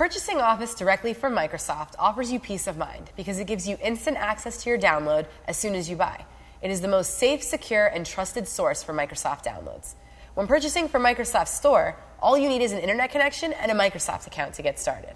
[0.00, 4.16] Purchasing Office directly from Microsoft offers you peace of mind because it gives you instant
[4.16, 6.24] access to your download as soon as you buy.
[6.62, 9.92] It is the most safe, secure, and trusted source for Microsoft downloads.
[10.32, 14.26] When purchasing from Microsoft Store, all you need is an internet connection and a Microsoft
[14.26, 15.12] account to get started.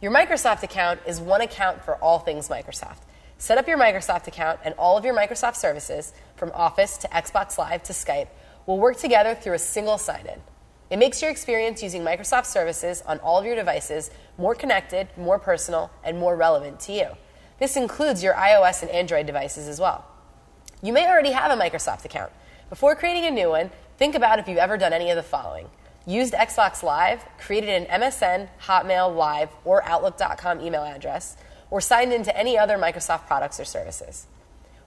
[0.00, 3.00] Your Microsoft account is one account for all things Microsoft.
[3.38, 7.58] Set up your Microsoft account, and all of your Microsoft services, from Office to Xbox
[7.58, 8.28] Live to Skype,
[8.66, 10.40] will work together through a single sign in.
[10.88, 15.38] It makes your experience using Microsoft services on all of your devices more connected, more
[15.38, 17.08] personal, and more relevant to you.
[17.58, 20.04] This includes your iOS and Android devices as well.
[20.82, 22.30] You may already have a Microsoft account.
[22.68, 25.68] Before creating a new one, think about if you've ever done any of the following
[26.06, 31.36] used Xbox Live, created an MSN, Hotmail, Live, or Outlook.com email address,
[31.68, 34.26] or signed into any other Microsoft products or services.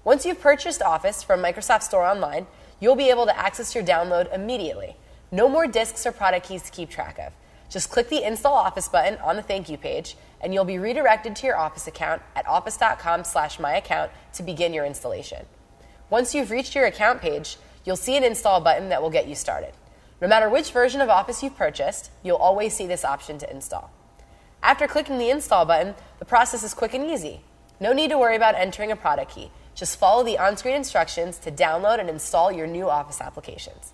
[0.05, 2.47] Once you've purchased Office from Microsoft Store Online,
[2.79, 4.95] you'll be able to access your download immediately.
[5.31, 7.33] No more disks or product keys to keep track of.
[7.69, 11.35] Just click the Install Office button on the thank you page, and you'll be redirected
[11.35, 15.45] to your Office account at office.com slash myaccount to begin your installation.
[16.09, 19.35] Once you've reached your account page, you'll see an install button that will get you
[19.35, 19.73] started.
[20.19, 23.91] No matter which version of Office you've purchased, you'll always see this option to install.
[24.63, 27.41] After clicking the install button, the process is quick and easy.
[27.79, 29.51] No need to worry about entering a product key.
[29.75, 33.93] Just follow the on screen instructions to download and install your new Office applications.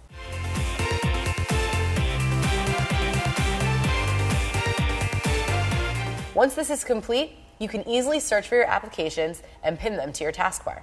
[6.35, 10.21] Once this is complete, you can easily search for your applications and pin them to
[10.21, 10.81] your taskbar.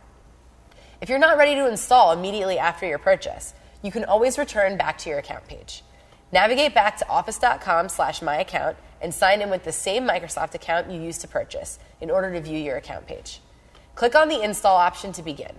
[1.03, 4.97] If you're not ready to install immediately after your purchase, you can always return back
[4.99, 5.85] to your account page.
[6.33, 10.99] Navigate back to office.com slash myaccount and sign in with the same Microsoft account you
[10.99, 13.41] used to purchase in order to view your account page.
[13.95, 15.57] Click on the install option to begin.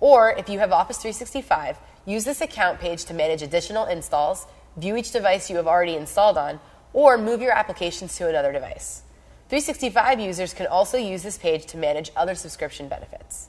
[0.00, 4.46] Or if you have Office 365, use this account page to manage additional installs,
[4.78, 6.58] view each device you have already installed on,
[6.94, 9.02] or move your applications to another device.
[9.48, 13.48] 365 users can also use this page to manage other subscription benefits.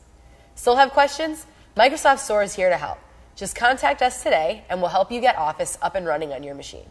[0.53, 1.47] Still have questions?
[1.75, 2.99] Microsoft Store is here to help.
[3.35, 6.55] Just contact us today and we'll help you get Office up and running on your
[6.55, 6.89] machine.